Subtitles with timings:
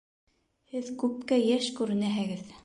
[0.71, 2.45] Һеҙ күпкә йәш күренәһегеҙ.